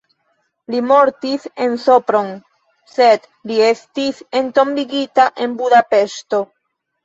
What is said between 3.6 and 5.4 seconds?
estis entombigita